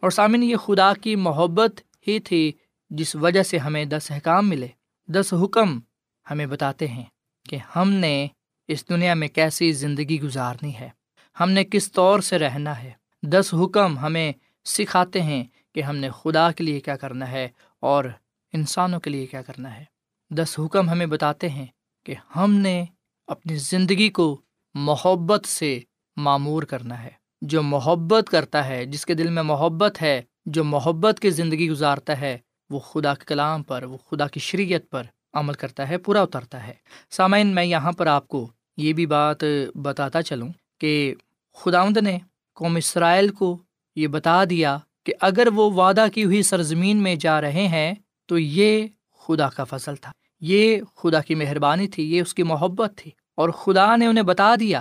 اور 0.00 0.10
سامن 0.10 0.42
یہ 0.42 0.56
خدا 0.56 0.94
کی 0.94 1.16
محبت 1.16 1.80
ہی 2.08 2.18
تھی 2.18 2.52
جس 2.90 3.16
وجہ 3.16 3.42
سے 3.42 3.58
ہمیں 3.58 3.84
دس 3.84 4.10
احکام 4.10 4.48
ملے۔ 4.48 4.68
دس 5.08 5.34
حکم 5.44 5.80
ہمیں 6.30 6.46
بتاتے 6.46 6.88
ہیں 6.88 7.04
کہ 7.48 7.58
ہم 7.76 7.90
نے 7.90 8.26
اس 8.68 8.88
دنیا 8.88 9.14
میں 9.14 9.28
کیسی 9.28 9.72
زندگی 9.72 10.20
گزارنی 10.20 10.74
ہے۔ 10.74 10.88
ہم 11.40 11.50
نے 11.50 11.64
کس 11.64 11.92
طور 11.92 12.20
سے 12.20 12.38
رہنا 12.38 12.82
ہے؟ 12.82 12.90
دس 13.22 13.54
حکم 13.62 13.98
ہمیں 13.98 14.32
سکھاتے 14.64 15.22
ہیں 15.22 15.44
کہ 15.74 15.82
ہم 15.82 15.96
نے 15.96 16.08
خدا 16.10 16.52
کے 16.52 16.64
لیے 16.64 16.80
کیا 16.80 16.96
کرنا 16.96 17.30
ہے 17.30 17.48
اور 17.80 18.04
انسانوں 18.52 19.00
کے 19.00 19.10
لیے 19.10 19.26
کیا 19.26 19.42
کرنا 19.42 19.76
ہے۔ 19.76 19.84
دس 20.30 20.58
حکم 20.58 20.90
ہمیں 20.90 21.06
بتاتے 21.06 21.48
ہیں 21.48 21.66
کہ 22.06 22.14
ہم 22.36 22.54
نے 22.54 22.84
اپنی 23.26 23.56
زندگی 23.56 24.08
کو 24.08 24.40
محبت 24.74 25.46
سے 25.46 25.80
معمور 26.16 26.62
کرنا 26.62 27.02
ہے۔ 27.02 27.22
جو 27.42 27.62
محبت 27.62 28.30
کرتا 28.30 28.66
ہے، 28.66 28.86
جس 28.86 29.06
کے 29.06 29.14
دل 29.14 29.30
میں 29.30 29.42
محبت 29.42 30.02
ہے، 30.02 30.22
جو 30.46 30.64
محبت 30.64 31.20
کی 31.20 31.30
زندگی 31.30 31.70
گزارتا 31.70 32.20
ہے، 32.20 32.38
وہ 32.70 32.78
خدا 32.78 33.14
کے 33.14 33.24
کلام 33.24 33.62
پر، 33.62 33.82
وہ 33.82 33.96
خدا 33.96 34.26
کی 34.26 34.40
شریعت 34.40 34.90
پر 34.90 35.02
عمل 35.32 35.54
کرتا 35.54 35.88
ہے، 35.88 35.98
پورا 35.98 36.22
اترتا 36.22 36.66
ہے۔ 36.66 36.74
سامعین، 37.10 37.46
میں 37.46 37.64
یہاں 37.64 37.92
پر 37.92 38.06
آپ 38.06 38.28
کو 38.28 38.50
یہ 38.76 38.92
بھی 38.92 39.06
بات 39.06 39.38
بتاتا 39.74 40.22
چلوں۔ 40.22 40.48
کہ 40.82 41.14
خداوند 41.54 41.96
نے 41.96 42.18
قوم 42.54 42.76
اسرائیل 42.76 43.28
کو 43.28 43.58
یہ 43.96 44.06
بتا 44.06 44.44
دیا 44.50 44.78
کہ 45.06 45.12
اگر 45.20 45.46
وہ 45.54 45.70
وعدہ 45.70 46.06
کی 46.14 46.24
ہوئی 46.24 46.42
سرزمین 46.42 46.96
میں 46.96 47.16
جا 47.16 47.40
رہے 47.40 47.68
ہیں، 47.68 47.92
تو 48.26 48.38
یہ 48.38 48.86
خدا 49.18 49.48
کا 49.48 49.64
فصل 49.64 49.96
تھا۔ 49.96 50.12
یہ 50.40 50.76
خدا 50.96 51.20
کی 51.20 51.34
مہربانی 51.34 51.88
تھی، 51.88 52.16
یہ 52.16 52.22
اس 52.22 52.34
کی 52.34 52.42
محبت 52.42 52.92
تھی۔ 52.96 53.10
اور 53.34 53.48
خدا 53.48 53.96
نے 53.96 54.06
انہیں 54.06 54.24
بتا 54.24 54.54
دیا 54.60 54.80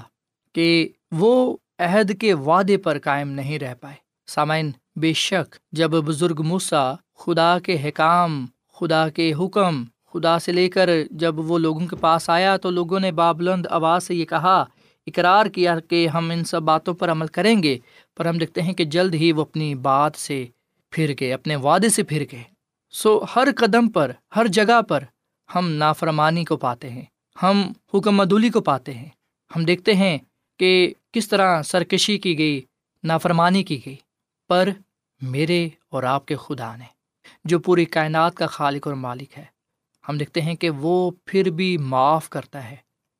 کہ 0.53 0.89
وہ 1.11 1.57
عہد 1.79 2.21
کے 2.21 2.33
وعدے 2.33 2.77
پر 2.77 2.99
قائم 2.99 3.29
نہیں 3.29 3.59
رہ 3.59 3.73
پائے۔ 3.81 3.95
سامعین، 4.27 4.71
بے 4.95 5.13
شک 5.13 5.55
جب 5.71 5.87
بزرگ 5.87 6.41
موسا 6.45 6.93
خدا 7.17 7.57
کے 7.59 7.89
حکام، 7.89 8.45
خدا 8.73 9.09
کے 9.09 9.33
حکم، 9.33 9.83
خدا 10.13 10.39
سے 10.39 10.51
لے 10.51 10.69
کر 10.69 10.89
جب 11.11 11.39
وہ 11.39 11.59
لوگوں 11.59 11.87
کے 11.87 11.95
پاس 11.95 12.29
آیا 12.29 12.57
تو 12.57 12.69
لوگوں 12.69 12.99
نے 12.99 13.11
بابلند 13.11 13.65
آواز 13.69 14.03
سے 14.03 14.15
یہ 14.15 14.25
کہا 14.25 14.65
اقرار 15.07 15.45
کیا 15.45 15.79
کہ 15.79 16.07
ہم 16.07 16.29
ان 16.29 16.43
سب 16.43 16.61
باتوں 16.61 16.93
پر 16.93 17.11
عمل 17.11 17.27
کریں 17.27 17.63
گے، 17.63 17.77
پر 18.17 18.25
ہم 18.25 18.37
دیکھتے 18.37 18.61
ہیں 18.61 18.73
کہ 18.73 18.85
جلد 18.85 19.13
ہی 19.13 19.31
وہ 19.31 19.41
اپنی 19.41 19.75
بات 19.75 20.15
سے 20.15 20.45
پھر 20.89 21.13
گئے، 21.19 21.33
اپنے 21.33 21.55
وعدے 21.55 21.89
سے 21.89 22.03
پھر 22.03 22.25
گئے۔ 22.31 22.43
سو 22.91 23.23
ہر 23.35 23.47
قدم 23.57 23.89
پر، 23.89 24.11
ہر 24.35 24.47
جگہ 24.47 24.81
پر 24.81 25.03
ہم 25.55 25.69
نافرمانی 25.69 26.45
کو 26.45 26.57
پاتے 26.57 26.89
ہیں، 26.89 27.05
ہم 27.43 27.71
حکم 27.93 28.15
مدولی 28.15 28.49
کو 28.49 28.61
پاتے 28.61 28.93
ہیں۔ 28.93 29.09
ہم 29.55 29.65
دیکھتے 29.65 29.93
ہیں 29.93 30.17
کہ 30.59 30.93
کس 31.11 31.29
طرح 31.29 31.61
سرکشی 31.61 32.17
کی 32.17 32.37
گئی، 32.37 32.61
نافرمانی 33.03 33.63
کی 33.63 33.79
گئی۔ 33.85 33.95
پر 34.49 34.69
میرے 35.21 35.69
اور 35.89 36.03
آپ 36.03 36.25
کے 36.25 36.35
خدا 36.35 36.75
نے، 36.75 36.85
جو 37.45 37.59
پوری 37.59 37.85
کائنات 37.85 38.35
کا 38.35 38.47
خالق 38.47 38.87
اور 38.87 38.95
مالک 38.95 39.37
ہے، 39.37 39.45
ہم 40.09 40.17
دیکھتے 40.17 40.41
ہیں 40.41 40.55
کہ 40.55 40.69
وہ 40.69 41.11
پھر 41.25 41.49
بھی 41.49 41.77
معاف 41.77 42.29
کرتا 42.29 42.71
ہے۔ 42.71 42.75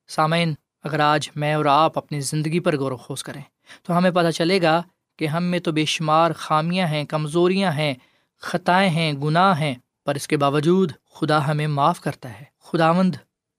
سامعین 0.08 0.54
اگر 0.84 1.00
آج 1.00 1.30
میں 1.36 1.54
اور 1.54 1.66
آپ 1.66 1.98
اپنی 1.98 2.22
زندگی 2.22 2.60
پر 2.60 2.78
غور 2.78 2.92
و 2.92 2.98
خوص 2.98 3.24
کریں، 3.24 3.42
تو 3.84 3.98
ہمیں 3.98 4.12
پتہ 4.12 4.32
چلے 4.32 4.62
گا 4.62 4.82
کہ 5.18 5.28
ہم 5.28 5.44
میں 5.44 5.60
تو 5.60 5.72
بے 5.72 5.86
شمار 5.86 6.32
خامیاں 6.36 6.88
ہیں، 6.88 7.04
کمزوریاں 7.04 7.72
ہیں، 7.72 7.94
خطائیں 8.40 8.90
ہیں، 8.90 9.14
گناہ 9.14 9.60
ہیں، 9.60 9.76
پر 10.06 10.16
اس 10.16 10.28
کے 10.28 10.38
باوجود 10.38 10.92
خدا 11.12 11.48
ہمیں 11.48 11.68
معاف 11.68 12.02
کرتا 12.02 12.40
ہے۔ 12.40 12.44
خداوند 12.60 13.16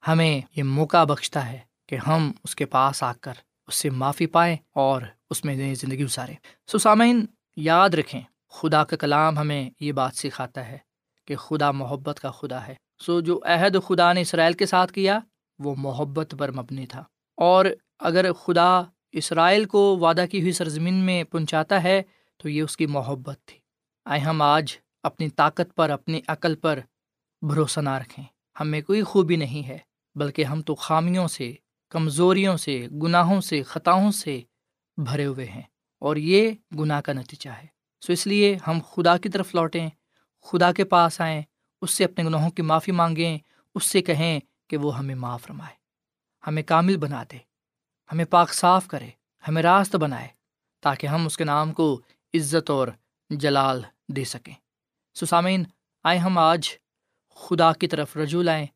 ہمیں 0.09 0.41
یہ 0.57 0.63
موقع 0.63 1.05
بخشتا 1.05 1.53
ہے 1.53 1.59
کہ 1.89 1.99
ہم 2.07 2.33
اس 2.45 2.57
کے 2.57 2.65
پاس 2.65 3.03
آ 3.03 3.13
کر 3.21 3.33
اس 3.67 3.75
سے 3.75 3.91
معافی 3.91 4.27
پائیں 4.27 4.57
اور 4.75 5.03
اس 5.31 5.45
میں 5.45 5.55
نئی 5.55 5.75
زندگی 5.75 6.05
گزاریں۔ 6.05 6.35
سو 6.67 6.79
سامعین، 6.79 7.27
یاد 7.57 7.91
رکھیں، 7.91 8.21
خدا 8.51 8.85
کا 8.85 8.97
کلام 8.97 9.39
ہمیں 9.39 9.71
یہ 9.81 9.93
بات 9.93 10.17
سکھاتا 10.17 10.69
ہے 10.69 10.79
کہ 11.27 11.37
خدا 11.37 11.71
محبت 11.71 12.21
کا 12.21 12.31
خدا 12.31 12.67
ہے۔ 12.67 12.75
سو 12.99 13.21
جو 13.21 13.41
عہد 13.45 13.77
خدا 13.89 14.13
نے 14.13 14.21
اسرائیل 14.21 14.53
کے 14.53 14.67
ساتھ 14.67 14.93
کیا، 14.93 15.19
وہ 15.59 15.75
محبت 15.79 16.35
پر 16.39 16.53
مبنی 16.53 16.87
تھا۔ 16.87 17.05
اور 17.37 17.65
اگر 17.99 18.33
خدا 18.33 18.83
اسرائیل 19.13 19.65
کو 19.65 19.99
وعدہ 19.99 20.25
کی 20.31 20.41
ہوئی 20.41 20.53
سرزمین 20.53 20.95
میں 20.95 21.25
پہنچاتا 21.25 21.83
ہے، 21.83 22.03
تو 22.37 22.49
یہ 22.49 22.63
اس 22.63 22.77
کی 22.77 22.87
محبت 22.87 23.39
تھی۔ 23.45 23.59
آئے 24.05 24.21
ہم 24.21 24.43
آج 24.43 24.77
اپنی 25.03 25.29
طاقت 25.29 25.75
پر، 25.75 25.91
اپنی 25.91 26.21
عقل 26.29 26.55
پر 26.55 26.79
بھروسہ 27.43 27.81
نہ 27.81 27.91
رکھیں۔ 27.91 28.25
ہمیں 28.61 28.83
کوئی 28.83 29.03
خوبی 29.03 29.37
نہیں 29.37 29.69
ہے، 29.69 29.79
بلکہ 30.15 30.45
ہم 30.45 30.63
تو 30.63 30.75
خامیوں 30.75 31.29
سے، 31.29 31.55
کمزوریوں 31.89 32.57
سے، 32.57 32.87
گناہوں 33.03 33.41
سے، 33.41 33.63
خطاؤں 33.63 34.11
سے 34.11 34.41
بھرے 34.97 35.27
ہوئے 35.27 35.47
ہیں۔ 35.47 35.63
اور 35.99 36.17
یہ 36.17 36.51
گناہ 36.79 37.01
کا 37.01 37.13
نتیجہ 37.13 37.51
ہے۔ 37.51 37.67
سو 38.07 38.13
اس 38.13 38.27
لیے 38.27 38.59
ہم 38.67 38.79
خدا 38.91 39.17
کی 39.17 39.29
طرف 39.29 39.55
لوٹیں، 39.55 39.91
خدا 40.43 40.73
کے 40.73 40.85
پاس 40.85 41.21
آئیں، 41.21 41.43
اس 41.83 41.95
سے 41.95 42.05
اپنے 42.05 42.25
گناہوں 42.25 42.51
کی 42.51 42.63
معافی 42.63 42.93
مانگیں، 42.93 43.39
اس 43.75 43.85
سے 43.85 44.03
کہیں 44.03 44.41
کہ 44.69 44.77
وہ 44.77 44.99
ہمیں 44.99 45.15
معاف 45.15 45.51
رمائے 45.51 45.82
ہمیں 46.47 46.63
کامل 46.63 46.97
بنا 46.97 47.23
دے 47.33 47.37
ہمیں 48.13 48.25
پاک 48.25 48.55
صاف 48.55 48.87
کرے، 48.87 49.09
ہمیں 49.49 49.63
راست 49.63 49.97
بنائے 49.97 50.29
تاکہ 50.81 51.07
ہم 51.07 51.27
اس 51.27 51.37
کے 51.37 51.45
نام 51.45 51.73
کو 51.73 52.01
عزت 52.35 52.71
اور 52.71 52.89
جلال 53.31 53.83
دے 54.09 54.25
سکیں۔ 54.25 54.55
سسامین 55.15 55.65
آئے 56.05 56.19
ہم 56.19 56.39
آج 56.39 56.69
خدا 57.35 57.73
کی 57.73 57.89
طرف 57.89 58.17
رجوع 58.17 58.43
لائیں، 58.43 58.67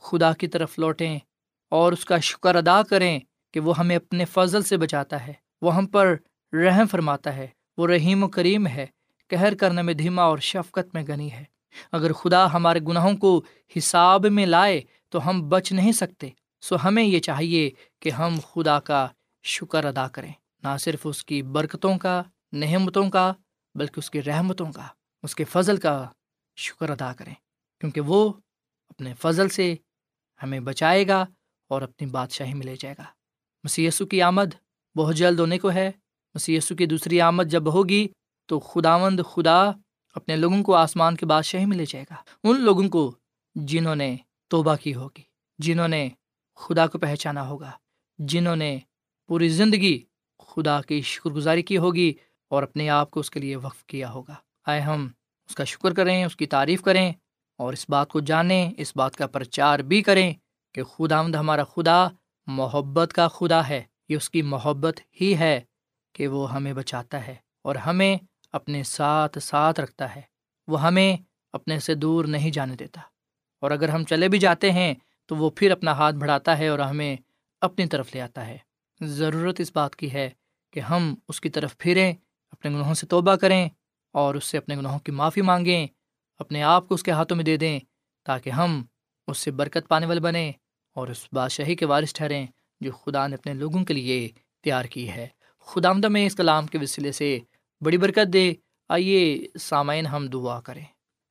خدا 0.00 0.32
کی 0.32 0.46
طرف 0.46 0.78
لوٹیں 0.78 1.18
اور 1.68 1.92
اس 1.92 2.04
کا 2.04 2.18
شکر 2.18 2.54
ادا 2.54 2.82
کریں 2.82 3.20
کہ 3.52 3.60
وہ 3.60 3.78
ہمیں 3.78 3.96
اپنے 3.96 4.24
فضل 4.24 4.62
سے 4.62 4.76
بچاتا 4.76 5.26
ہے۔ 5.26 5.32
وہ 5.62 5.74
ہم 5.74 5.86
پر 5.86 6.16
رحم 6.52 6.86
فرماتا 6.86 7.36
ہے، 7.36 7.46
وہ 7.76 7.86
رحیم 7.86 8.24
و 8.24 8.28
کریم 8.28 8.66
ہے 8.66 8.86
کہر 9.28 9.54
کرنے 9.54 9.82
میں 9.82 9.94
دھیما 9.94 10.22
اور 10.22 10.38
شفقت 10.38 10.94
میں 10.94 11.02
گنی 11.08 11.32
ہے۔ 11.32 11.44
اگر 11.92 12.12
خدا 12.12 12.52
ہمارے 12.52 12.78
گناہوں 12.88 13.16
کو 13.16 13.42
حساب 13.78 14.26
میں 14.26 14.46
لائے 14.46 14.80
تو 15.08 15.28
ہم 15.28 15.48
بچ 15.48 15.72
نہیں 15.72 15.92
سکتے۔ 15.92 16.30
سو 16.62 16.76
ہمیں 16.84 17.04
یہ 17.04 17.20
چاہیے 17.20 17.70
کہ 18.00 18.10
ہم 18.10 18.38
خدا 18.52 18.80
کا 18.80 19.08
شکر 19.42 19.84
ادا 19.84 20.08
کریں۔ 20.08 20.32
نہ 20.62 20.68
صرف 20.80 21.00
اس 21.04 21.24
کی 21.24 21.42
برکتوں 21.42 21.98
کا 21.98 22.22
نحمتوں 22.52 23.10
کا، 23.10 23.32
بلکہ 23.74 23.98
اس 23.98 24.10
کی 24.10 24.22
رحمتوں 24.22 24.72
کا، 24.72 24.86
اس 25.22 25.34
کے 25.34 25.44
فضل 25.44 25.76
کا 25.76 26.08
شکر 26.56 26.90
ادا 26.90 27.12
کریں۔ 27.12 27.34
کیونکہ 27.80 28.00
وہ 28.00 28.32
اپنے 28.88 29.14
فضل 29.14 29.48
سے 29.48 29.74
ہمیں 30.42 30.60
بچائے 30.60 31.08
گا 31.08 31.26
اور 31.68 31.82
اپنی 31.82 32.06
بادشاہی 32.06 32.54
میں 32.54 32.66
لے 32.66 32.76
جائے 32.76 32.94
گا۔ 32.98 33.04
مسیسو 33.64 34.06
کی 34.06 34.22
آمد 34.22 34.54
بہت 34.96 35.14
جلد 35.14 35.40
ہونے 35.40 35.58
کو 35.58 35.72
ہے۔ 35.72 35.90
مسیسو 36.34 36.76
کی 36.76 36.86
دوسری 36.86 37.20
آمد 37.20 37.44
جب 37.44 37.72
ہوگی 37.72 38.08
تو 38.46 38.60
خداوند 38.60 39.20
خدا 39.32 39.70
اپنے 40.14 40.36
لوگوں 40.36 40.62
کو 40.62 40.74
آسمان 40.74 41.16
کے 41.16 41.26
بادشاہی 41.26 41.66
میں 41.66 41.76
لے 41.76 41.84
جائے 41.88 42.04
گا۔ 42.10 42.14
ان 42.44 42.60
لوگوں 42.60 42.88
کو 42.88 43.16
جنہوں 43.54 43.96
نے 43.96 44.16
توبہ 44.48 44.76
کی 44.76 44.94
ہوگی، 44.94 45.22
جنہوں 45.58 45.88
نے 45.88 46.08
خدا 46.62 46.86
کو 46.86 46.98
پہچانا 46.98 47.48
ہوگا، 47.48 47.70
جنہوں 48.18 48.56
نے 48.56 48.78
پوری 49.26 49.48
زندگی 49.48 50.04
خدا 50.38 50.80
کی 50.82 51.00
شکر 51.00 51.30
گزاری 51.30 51.62
کی 51.62 51.76
ہوگی 51.76 52.12
اور 52.48 52.62
اپنے 52.62 52.88
آپ 52.88 53.10
کو 53.10 53.20
اس 53.20 53.30
کے 53.30 53.40
لیے 53.40 53.56
وقف 53.56 53.84
کیا 53.84 54.10
ہوگا۔ 54.10 54.34
آئے 54.66 54.80
ہم 54.80 55.08
اس 55.48 55.54
کا 55.54 55.64
شکر 55.64 55.94
کریں، 55.94 56.24
اس 56.24 56.36
کی 56.36 56.46
تعریف 56.46 56.82
کریں 56.82 57.12
اور 57.58 57.72
اس 57.72 57.86
بات 57.88 58.08
کو 58.08 58.20
جانیں، 58.20 58.70
اس 58.76 58.96
بات 58.96 59.16
کا 59.16 59.26
پرچار 59.26 59.78
بھی 59.78 60.02
کریں 60.02 60.34
کہ 60.74 60.82
خدا 60.82 61.18
آمد 61.18 61.34
ہمارا 61.34 61.64
خدا 61.64 62.08
محبت 62.46 63.12
کا 63.12 63.28
خدا 63.28 63.68
ہے۔ 63.68 63.82
یہ 64.08 64.16
اس 64.16 64.30
کی 64.30 64.42
محبت 64.42 65.00
ہی 65.20 65.38
ہے 65.38 65.60
کہ 66.12 66.28
وہ 66.28 66.52
ہمیں 66.52 66.72
بچاتا 66.72 67.26
ہے 67.26 67.34
اور 67.62 67.76
ہمیں 67.76 68.16
اپنے 68.52 68.82
ساتھ 68.82 69.38
ساتھ 69.38 69.80
رکھتا 69.80 70.16
ہے۔ 70.16 70.22
وہ 70.66 70.82
ہمیں 70.82 71.16
اپنے 71.52 71.80
سے 71.80 71.94
دور 71.94 72.24
نہیں 72.24 72.50
جانے 72.50 72.76
دیتا۔ 72.76 73.00
اور 73.60 73.70
اگر 73.70 73.88
ہم 73.88 74.04
چلے 74.04 74.28
بھی 74.28 74.38
جاتے 74.38 74.72
ہیں 74.72 74.94
تو 75.32 75.36
وہ 75.36 75.50
پھر 75.56 75.70
اپنا 75.70 75.92
ہاتھ 75.92 76.16
بڑھاتا 76.16 76.58
ہے 76.58 76.68
اور 76.68 76.78
ہمیں 76.78 77.16
اپنی 77.60 77.86
طرف 77.86 78.14
لے 78.14 78.20
آتا 78.20 78.46
ہے۔ 78.46 78.58
ضرورت 79.00 79.60
اس 79.60 79.70
بات 79.74 79.96
کی 79.96 80.12
ہے 80.12 80.30
کہ 80.70 80.80
ہم 80.80 81.14
اس 81.28 81.40
کی 81.40 81.48
طرف 81.48 81.78
پھریں، 81.78 82.12
اپنے 82.50 82.70
گناہوں 82.70 82.94
سے 82.94 83.06
توبہ 83.06 83.34
کریں 83.34 83.68
اور 84.12 84.34
اس 84.34 84.44
سے 84.44 84.58
اپنے 84.58 84.76
گناہوں 84.76 84.98
کی 84.98 85.12
معافی 85.12 85.42
مانگیں، 85.42 85.86
اپنے 86.38 86.62
آپ 86.62 86.88
کو 86.88 86.94
اس 86.94 87.02
کے 87.02 87.10
ہاتھوں 87.10 87.36
میں 87.36 87.44
دے 87.44 87.56
دیں 87.56 87.80
تاکہ 88.24 88.50
ہم 88.50 88.82
اس 89.26 89.38
سے 89.38 89.50
برکت 89.50 89.88
پانے 89.88 90.06
والے 90.06 90.20
بنیں 90.20 90.52
اور 90.94 91.08
اس 91.08 91.28
بادشاہی 91.32 91.76
کے 91.76 91.86
وارث 91.86 92.12
ٹھہریں 92.12 92.46
جو 92.80 92.92
خدا 92.92 93.26
نے 93.26 93.34
اپنے 93.34 93.54
لوگوں 93.54 93.84
کے 93.84 93.94
لیے 93.94 94.28
تیار 94.62 94.84
کی 94.84 95.08
ہے۔ 95.08 95.28
خدا 95.58 95.88
آمدہ 95.88 96.08
میں 96.08 96.26
اس 96.26 96.34
کلام 96.34 96.66
کے 96.66 96.78
وسیلے 96.78 97.12
سے 97.12 97.38
بڑی 97.80 97.96
برکت 97.96 98.32
دے۔ 98.32 98.52
آئیے 98.88 99.46
سامعین 99.60 100.06
ہم 100.06 100.26
دعا 100.26 100.60
کریں۔ 100.60 100.84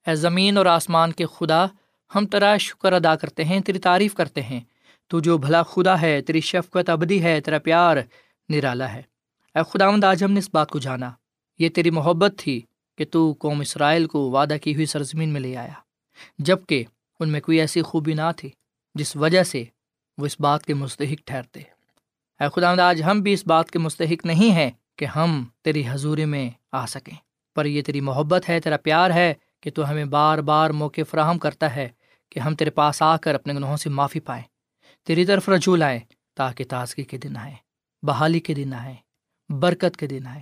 اے 0.08 0.16
زمین 0.16 0.58
اور 0.58 0.66
آسمان 0.66 1.12
کے 1.12 1.26
خدا 1.26 1.66
ہم 2.16 2.26
تیرا 2.26 2.58
شکر 2.58 2.94
ادا 2.94 3.16
کرتے 3.16 3.46
ہیں، 3.46 3.60
تیری 3.60 3.80
تعریف 3.80 4.14
کرتے 4.14 4.42
ہیں۔ 4.42 4.60
تو 5.08 5.20
جو 5.20 5.38
بھلا 5.38 5.64
خدا 5.64 6.02
ہے، 6.02 6.22
تیری 6.22 6.42
شفقت 6.42 6.90
ابدی 6.90 7.24
ہے، 7.24 7.42
تیرا 7.42 7.60
پیار 7.60 7.98
نرالا 8.50 8.94
ہے۔ 8.94 9.02
اے 9.56 9.60
خدا 9.70 10.08
آج 10.08 10.24
ہم 10.24 10.32
نے 10.32 10.40
اس 10.40 10.50
بات 10.54 10.70
کو 10.70 10.80
جانا۔ 10.80 11.12
یہ 11.60 11.70
تیری 11.70 11.90
محبت 11.90 12.34
تھی 12.38 12.62
کہ 12.98 13.06
تو 13.12 13.36
قوم 13.40 13.60
اسرائیل 13.60 14.08
کو 14.08 14.32
وعدہ 14.32 14.56
کی 14.62 14.76
ہوئی 14.76 14.86
سرزمین 14.86 15.30
میں 15.30 15.42
لے 15.42 15.58
آیا۔ 15.58 15.74
جبکہ 16.40 16.84
ان 17.20 17.30
میں 17.30 17.42
کوئی 17.42 17.60
ایسی 17.60 17.82
خوبی 17.82 18.14
نہ 18.14 18.32
تھی 18.38 18.50
جس 18.96 19.16
وجہ 19.16 19.44
سے 19.44 19.64
وہ 20.18 20.26
اس 20.26 20.40
بات 20.40 20.66
کے 20.66 20.74
مستحق 20.74 21.28
ٹھہرتے۔ 21.28 21.60
اے 22.40 22.46
خدا 22.56 22.90
آج 22.90 23.04
ہم 23.04 23.20
بھی 23.20 23.34
اس 23.34 23.48
بات 23.48 23.72
کے 23.72 23.80
مستحق 23.80 24.26
نہیں 24.26 24.52
ہیں 24.52 24.72
کہ 24.96 25.06
ہم 25.06 25.46
تیری 25.62 25.84
حضوری 25.90 26.26
میں 26.26 26.50
آ 26.72 26.86
سکیں۔ 26.86 27.16
پر 27.56 27.66
یہ 27.66 27.82
تیری 27.82 28.02
محبت 28.02 28.50
ہے، 28.50 28.60
تیرا 28.60 28.78
پیار 28.78 29.12
ہے 29.12 29.34
کہ 29.62 29.72
تو 29.72 29.90
ہمیں 29.90 30.06
بار 30.06 30.38
بار 30.38 30.70
موقع 30.70 31.02
فراہم 31.10 31.40
کرتا 31.40 31.76
ہے۔ 31.76 31.90
کہ 32.32 32.40
ہم 32.40 32.56
تیرے 32.56 32.70
پاس 32.70 33.02
آ 33.02 33.18
کر 33.18 33.36
اپنے 33.36 33.54
گناہوں 33.54 33.78
سے 33.78 33.90
معافی 33.90 34.20
پائیں۔ 34.20 34.44
تیری 35.06 35.26
طرف 35.26 35.50
رجوع 35.50 35.78
لائیں 35.78 36.00
تاکہ 36.36 36.64
تازگی 36.64 37.04
کے 37.04 37.18
دن 37.18 37.38
آئیں، 37.38 37.56
بحالی 38.04 38.40
کے 38.40 38.54
دن 38.54 38.74
آئیں، 38.74 38.96
برکت 39.50 39.98
کے 39.98 40.08
دن 40.08 40.28
آئیں۔ 40.28 40.42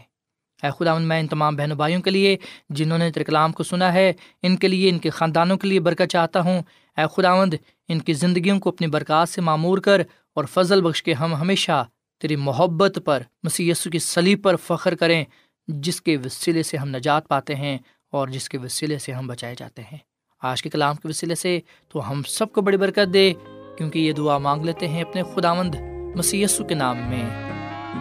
اے 0.63 0.69
خدا 0.79 0.97
میں 0.97 1.19
ان 1.19 1.27
تمام 1.27 1.55
بہن 1.55 1.69
بھائیوں 1.69 2.01
کے 2.01 2.09
لیے 2.09 2.37
جنہوں 2.69 2.97
نے 2.97 3.11
تیرے 3.11 3.23
کلام 3.23 3.51
کو 3.51 3.63
سنا 3.63 3.93
ہے، 3.93 4.13
ان 4.41 4.57
کے 4.57 4.67
لیے، 4.67 4.89
ان 4.89 4.99
کے 4.99 5.09
خاندانوں 5.09 5.57
کے 5.57 5.67
لیے 5.67 5.79
برکت 5.79 6.11
چاہتا 6.11 6.41
ہوں۔ 6.41 6.61
اے 6.97 7.03
خداوند، 7.15 7.53
ان 7.87 7.99
کی 7.99 8.13
زندگیوں 8.13 8.59
کو 8.59 8.69
اپنی 8.69 8.87
برکات 8.87 9.29
سے 9.29 9.41
معمور 9.41 9.77
کر 9.77 10.01
اور 10.35 10.45
فضل 10.45 10.81
بخش 10.81 11.03
کے 11.03 11.13
ہم 11.13 11.35
ہمیشہ 11.35 11.85
تیری 12.19 12.35
محبت 12.35 12.99
پر 13.05 13.23
مسی 13.43 13.71
کی 13.91 13.99
سلیب 13.99 14.43
پر 14.43 14.55
فخر 14.55 14.95
کریں، 14.95 15.25
جس 15.67 16.01
کے 16.01 16.17
وسیلے 16.17 16.63
سے 16.63 16.77
ہم 16.77 16.89
نجات 16.89 17.27
پاتے 17.27 17.55
ہیں 17.55 17.77
اور 18.11 18.27
جس 18.27 18.49
کے 18.49 18.57
وسیلے 18.57 18.97
سے 18.97 19.11
ہم 19.11 19.27
بچائے 19.27 19.55
جاتے 19.57 19.81
ہیں۔ 19.81 19.97
آج 20.41 20.63
کے 20.63 20.69
کلام 20.69 20.95
کے 20.95 21.07
وسیلے 21.07 21.35
سے 21.35 21.59
تو 21.89 22.11
ہم 22.11 22.21
سب 22.27 22.51
کو 22.51 22.61
بڑی 22.61 22.77
برکت 22.77 23.13
دے، 23.13 23.33
کیونکہ 23.77 23.99
یہ 23.99 24.13
دعا 24.13 24.37
مانگ 24.37 24.65
لیتے 24.65 24.87
ہیں 24.87 25.01
اپنے 25.01 25.23
خداوند 25.35 25.75
مسی 26.15 26.45
کے 26.69 26.75
نام 26.75 26.97
میں۔ 26.97 27.29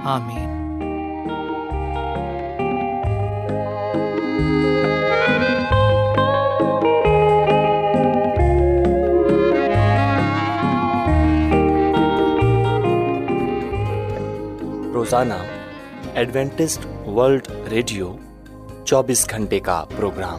آمین۔ 0.05 0.59
روزانہ 14.95 15.35
ایڈوینٹسٹ 16.15 17.09
ورلڈ 17.09 17.49
ریڈیو 17.71 18.17
چوبیس 18.85 19.31
گھنٹے 19.31 19.61
کا 19.61 19.85
پروگرام۔ 19.97 20.39